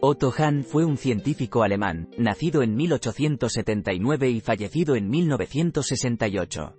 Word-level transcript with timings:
Otto 0.00 0.32
Hahn 0.38 0.62
fue 0.62 0.84
un 0.84 0.96
científico 0.96 1.64
alemán, 1.64 2.08
nacido 2.16 2.62
en 2.62 2.76
1879 2.76 4.30
y 4.30 4.40
fallecido 4.40 4.94
en 4.94 5.10
1968. 5.10 6.76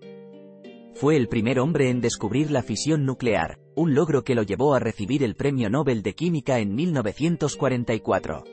Fue 0.94 1.18
el 1.18 1.28
primer 1.28 1.60
hombre 1.60 1.90
en 1.90 2.00
descubrir 2.00 2.50
la 2.50 2.64
fisión 2.64 3.06
nuclear, 3.06 3.60
un 3.76 3.94
logro 3.94 4.24
que 4.24 4.36
lo 4.36 4.44
llevó 4.44 4.74
a 4.74 4.80
recibir 4.80 5.22
el 5.24 5.36
Premio 5.36 5.70
Nobel 5.70 6.02
de 6.02 6.16
Química 6.16 6.60
en 6.60 6.74
1944. 6.74 8.46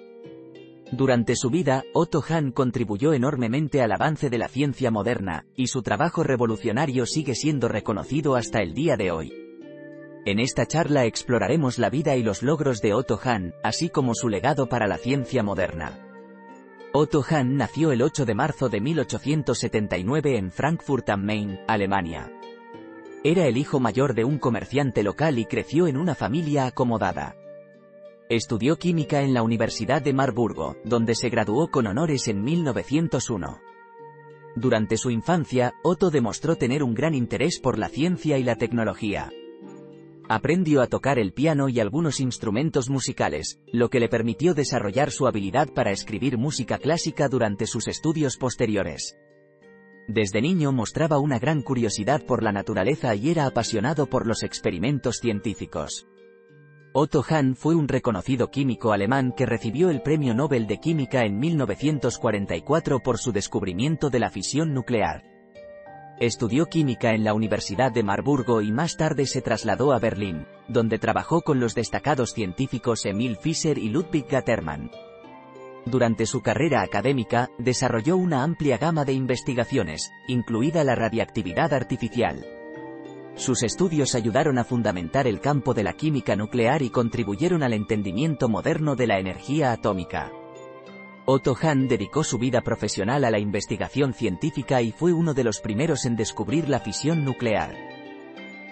Durante 0.90 1.36
su 1.36 1.48
vida, 1.48 1.84
Otto 1.94 2.20
Hahn 2.28 2.50
contribuyó 2.50 3.12
enormemente 3.12 3.82
al 3.82 3.92
avance 3.92 4.30
de 4.30 4.38
la 4.38 4.48
ciencia 4.48 4.90
moderna, 4.90 5.46
y 5.54 5.68
su 5.68 5.82
trabajo 5.82 6.24
revolucionario 6.24 7.06
sigue 7.06 7.36
siendo 7.36 7.68
reconocido 7.68 8.34
hasta 8.34 8.62
el 8.62 8.74
día 8.74 8.96
de 8.96 9.12
hoy. 9.12 9.45
En 10.26 10.40
esta 10.40 10.66
charla 10.66 11.04
exploraremos 11.04 11.78
la 11.78 11.88
vida 11.88 12.16
y 12.16 12.24
los 12.24 12.42
logros 12.42 12.80
de 12.80 12.92
Otto 12.92 13.16
Hahn, 13.22 13.54
así 13.62 13.90
como 13.90 14.12
su 14.12 14.28
legado 14.28 14.68
para 14.68 14.88
la 14.88 14.98
ciencia 14.98 15.44
moderna. 15.44 16.00
Otto 16.92 17.22
Hahn 17.22 17.56
nació 17.56 17.92
el 17.92 18.02
8 18.02 18.24
de 18.24 18.34
marzo 18.34 18.68
de 18.68 18.80
1879 18.80 20.36
en 20.36 20.50
Frankfurt 20.50 21.08
am 21.10 21.24
Main, 21.24 21.60
Alemania. 21.68 22.32
Era 23.22 23.46
el 23.46 23.56
hijo 23.56 23.78
mayor 23.78 24.14
de 24.14 24.24
un 24.24 24.38
comerciante 24.38 25.04
local 25.04 25.38
y 25.38 25.44
creció 25.44 25.86
en 25.86 25.96
una 25.96 26.16
familia 26.16 26.66
acomodada. 26.66 27.36
Estudió 28.28 28.80
química 28.80 29.22
en 29.22 29.32
la 29.32 29.44
Universidad 29.44 30.02
de 30.02 30.12
Marburgo, 30.12 30.74
donde 30.84 31.14
se 31.14 31.28
graduó 31.28 31.70
con 31.70 31.86
honores 31.86 32.26
en 32.26 32.42
1901. 32.42 33.60
Durante 34.56 34.96
su 34.96 35.12
infancia, 35.12 35.74
Otto 35.84 36.10
demostró 36.10 36.56
tener 36.56 36.82
un 36.82 36.94
gran 36.94 37.14
interés 37.14 37.60
por 37.60 37.78
la 37.78 37.88
ciencia 37.88 38.38
y 38.38 38.42
la 38.42 38.56
tecnología. 38.56 39.30
Aprendió 40.28 40.82
a 40.82 40.88
tocar 40.88 41.20
el 41.20 41.32
piano 41.32 41.68
y 41.68 41.78
algunos 41.78 42.18
instrumentos 42.18 42.90
musicales, 42.90 43.60
lo 43.72 43.90
que 43.90 44.00
le 44.00 44.08
permitió 44.08 44.54
desarrollar 44.54 45.12
su 45.12 45.28
habilidad 45.28 45.68
para 45.72 45.92
escribir 45.92 46.36
música 46.36 46.78
clásica 46.78 47.28
durante 47.28 47.66
sus 47.66 47.86
estudios 47.86 48.36
posteriores. 48.36 49.16
Desde 50.08 50.40
niño 50.40 50.72
mostraba 50.72 51.18
una 51.18 51.38
gran 51.38 51.62
curiosidad 51.62 52.24
por 52.24 52.42
la 52.42 52.50
naturaleza 52.50 53.14
y 53.14 53.30
era 53.30 53.46
apasionado 53.46 54.06
por 54.06 54.26
los 54.26 54.42
experimentos 54.42 55.18
científicos. 55.18 56.08
Otto 56.92 57.24
Hahn 57.28 57.54
fue 57.54 57.74
un 57.74 57.86
reconocido 57.86 58.50
químico 58.50 58.92
alemán 58.92 59.32
que 59.36 59.46
recibió 59.46 59.90
el 59.90 60.02
Premio 60.02 60.34
Nobel 60.34 60.66
de 60.66 60.78
Química 60.78 61.24
en 61.24 61.38
1944 61.38 63.00
por 63.00 63.18
su 63.18 63.32
descubrimiento 63.32 64.10
de 64.10 64.18
la 64.18 64.30
fisión 64.30 64.74
nuclear. 64.74 65.35
Estudió 66.18 66.64
química 66.66 67.12
en 67.12 67.24
la 67.24 67.34
Universidad 67.34 67.92
de 67.92 68.02
Marburgo 68.02 68.62
y 68.62 68.72
más 68.72 68.96
tarde 68.96 69.26
se 69.26 69.42
trasladó 69.42 69.92
a 69.92 69.98
Berlín, 69.98 70.46
donde 70.66 70.98
trabajó 70.98 71.42
con 71.42 71.60
los 71.60 71.74
destacados 71.74 72.32
científicos 72.32 73.04
Emil 73.04 73.36
Fischer 73.36 73.76
y 73.76 73.90
Ludwig 73.90 74.26
Gattermann. 74.26 74.90
Durante 75.84 76.24
su 76.24 76.40
carrera 76.40 76.80
académica, 76.80 77.50
desarrolló 77.58 78.16
una 78.16 78.42
amplia 78.42 78.78
gama 78.78 79.04
de 79.04 79.12
investigaciones, 79.12 80.10
incluida 80.26 80.84
la 80.84 80.94
radiactividad 80.94 81.74
artificial. 81.74 82.46
Sus 83.34 83.62
estudios 83.62 84.14
ayudaron 84.14 84.58
a 84.58 84.64
fundamentar 84.64 85.26
el 85.26 85.40
campo 85.40 85.74
de 85.74 85.84
la 85.84 85.92
química 85.92 86.34
nuclear 86.34 86.80
y 86.80 86.88
contribuyeron 86.88 87.62
al 87.62 87.74
entendimiento 87.74 88.48
moderno 88.48 88.96
de 88.96 89.06
la 89.06 89.18
energía 89.18 89.72
atómica. 89.72 90.32
Otto 91.28 91.56
Hahn 91.60 91.88
dedicó 91.88 92.22
su 92.22 92.38
vida 92.38 92.60
profesional 92.60 93.24
a 93.24 93.32
la 93.32 93.40
investigación 93.40 94.14
científica 94.14 94.80
y 94.80 94.92
fue 94.92 95.12
uno 95.12 95.34
de 95.34 95.42
los 95.42 95.60
primeros 95.60 96.04
en 96.04 96.14
descubrir 96.14 96.68
la 96.68 96.78
fisión 96.78 97.24
nuclear. 97.24 97.74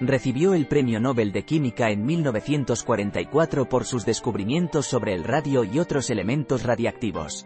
Recibió 0.00 0.54
el 0.54 0.68
Premio 0.68 1.00
Nobel 1.00 1.32
de 1.32 1.44
Química 1.44 1.90
en 1.90 2.06
1944 2.06 3.68
por 3.68 3.84
sus 3.84 4.06
descubrimientos 4.06 4.86
sobre 4.86 5.14
el 5.14 5.24
radio 5.24 5.64
y 5.64 5.80
otros 5.80 6.10
elementos 6.10 6.62
radiactivos. 6.62 7.44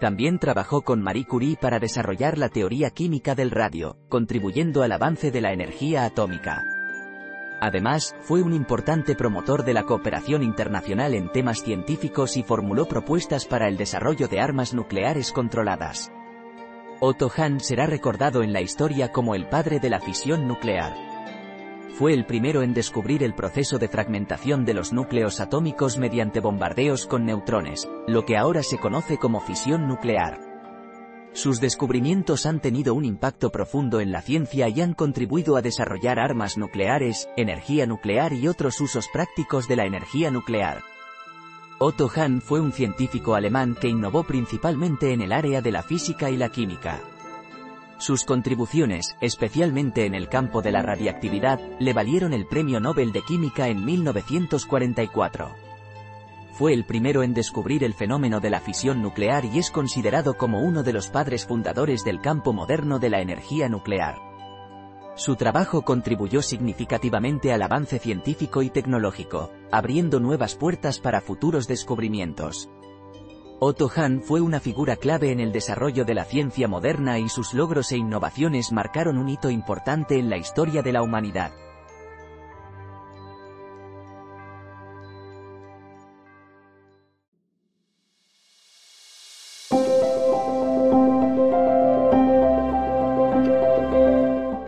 También 0.00 0.38
trabajó 0.38 0.80
con 0.80 1.02
Marie 1.02 1.26
Curie 1.26 1.58
para 1.60 1.78
desarrollar 1.78 2.38
la 2.38 2.48
teoría 2.48 2.88
química 2.90 3.34
del 3.34 3.50
radio, 3.50 3.98
contribuyendo 4.08 4.82
al 4.82 4.92
avance 4.92 5.30
de 5.30 5.42
la 5.42 5.52
energía 5.52 6.06
atómica. 6.06 6.75
Además, 7.60 8.14
fue 8.20 8.42
un 8.42 8.52
importante 8.52 9.14
promotor 9.14 9.64
de 9.64 9.72
la 9.72 9.84
cooperación 9.84 10.42
internacional 10.42 11.14
en 11.14 11.30
temas 11.30 11.62
científicos 11.62 12.36
y 12.36 12.42
formuló 12.42 12.86
propuestas 12.86 13.46
para 13.46 13.68
el 13.68 13.76
desarrollo 13.76 14.28
de 14.28 14.40
armas 14.40 14.74
nucleares 14.74 15.32
controladas. 15.32 16.12
Otto 17.00 17.30
Hahn 17.34 17.60
será 17.60 17.86
recordado 17.86 18.42
en 18.42 18.52
la 18.52 18.60
historia 18.60 19.12
como 19.12 19.34
el 19.34 19.48
padre 19.48 19.80
de 19.80 19.90
la 19.90 20.00
fisión 20.00 20.46
nuclear. 20.46 20.94
Fue 21.94 22.12
el 22.12 22.26
primero 22.26 22.62
en 22.62 22.74
descubrir 22.74 23.22
el 23.22 23.34
proceso 23.34 23.78
de 23.78 23.88
fragmentación 23.88 24.66
de 24.66 24.74
los 24.74 24.92
núcleos 24.92 25.40
atómicos 25.40 25.96
mediante 25.96 26.40
bombardeos 26.40 27.06
con 27.06 27.24
neutrones, 27.24 27.88
lo 28.06 28.26
que 28.26 28.36
ahora 28.36 28.62
se 28.62 28.76
conoce 28.76 29.16
como 29.16 29.40
fisión 29.40 29.88
nuclear. 29.88 30.45
Sus 31.36 31.60
descubrimientos 31.60 32.46
han 32.46 32.60
tenido 32.62 32.94
un 32.94 33.04
impacto 33.04 33.52
profundo 33.52 34.00
en 34.00 34.10
la 34.10 34.22
ciencia 34.22 34.70
y 34.70 34.80
han 34.80 34.94
contribuido 34.94 35.56
a 35.56 35.62
desarrollar 35.62 36.18
armas 36.18 36.56
nucleares, 36.56 37.28
energía 37.36 37.86
nuclear 37.86 38.32
y 38.32 38.48
otros 38.48 38.80
usos 38.80 39.08
prácticos 39.12 39.68
de 39.68 39.76
la 39.76 39.84
energía 39.84 40.30
nuclear. 40.30 40.80
Otto 41.78 42.08
Hahn 42.08 42.40
fue 42.40 42.60
un 42.60 42.72
científico 42.72 43.34
alemán 43.34 43.76
que 43.78 43.88
innovó 43.88 44.22
principalmente 44.22 45.12
en 45.12 45.20
el 45.20 45.30
área 45.30 45.60
de 45.60 45.72
la 45.72 45.82
física 45.82 46.30
y 46.30 46.38
la 46.38 46.48
química. 46.48 47.00
Sus 47.98 48.24
contribuciones, 48.24 49.14
especialmente 49.20 50.06
en 50.06 50.14
el 50.14 50.30
campo 50.30 50.62
de 50.62 50.72
la 50.72 50.80
radiactividad, 50.80 51.60
le 51.78 51.92
valieron 51.92 52.32
el 52.32 52.46
Premio 52.46 52.80
Nobel 52.80 53.12
de 53.12 53.20
Química 53.20 53.68
en 53.68 53.84
1944 53.84 55.66
fue 56.56 56.72
el 56.72 56.86
primero 56.86 57.22
en 57.22 57.34
descubrir 57.34 57.84
el 57.84 57.92
fenómeno 57.92 58.40
de 58.40 58.48
la 58.48 58.60
fisión 58.60 59.02
nuclear 59.02 59.44
y 59.44 59.58
es 59.58 59.70
considerado 59.70 60.38
como 60.38 60.62
uno 60.62 60.82
de 60.82 60.94
los 60.94 61.08
padres 61.08 61.44
fundadores 61.44 62.02
del 62.02 62.22
campo 62.22 62.54
moderno 62.54 62.98
de 62.98 63.10
la 63.10 63.20
energía 63.20 63.68
nuclear. 63.68 64.16
Su 65.16 65.36
trabajo 65.36 65.82
contribuyó 65.82 66.40
significativamente 66.40 67.52
al 67.52 67.60
avance 67.60 67.98
científico 67.98 68.62
y 68.62 68.70
tecnológico, 68.70 69.52
abriendo 69.70 70.18
nuevas 70.18 70.54
puertas 70.54 70.98
para 70.98 71.20
futuros 71.20 71.68
descubrimientos. 71.68 72.70
Otto 73.60 73.90
Hahn 73.94 74.22
fue 74.22 74.40
una 74.40 74.58
figura 74.58 74.96
clave 74.96 75.32
en 75.32 75.40
el 75.40 75.52
desarrollo 75.52 76.06
de 76.06 76.14
la 76.14 76.24
ciencia 76.24 76.68
moderna 76.68 77.18
y 77.18 77.28
sus 77.28 77.52
logros 77.52 77.92
e 77.92 77.98
innovaciones 77.98 78.72
marcaron 78.72 79.18
un 79.18 79.28
hito 79.28 79.50
importante 79.50 80.18
en 80.18 80.30
la 80.30 80.38
historia 80.38 80.82
de 80.82 80.92
la 80.92 81.02
humanidad. 81.02 81.52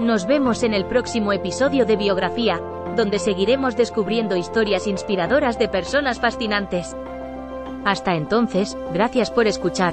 Nos 0.00 0.26
vemos 0.26 0.62
en 0.62 0.72
el 0.72 0.86
próximo 0.86 1.30
episodio 1.30 1.84
de 1.84 1.94
Biografía, 1.96 2.58
donde 2.96 3.18
seguiremos 3.18 3.76
descubriendo 3.76 4.34
historias 4.34 4.86
inspiradoras 4.86 5.58
de 5.58 5.68
personas 5.68 6.18
fascinantes. 6.18 6.96
Hasta 7.84 8.14
entonces, 8.14 8.78
gracias 8.94 9.30
por 9.30 9.46
escuchar. 9.46 9.92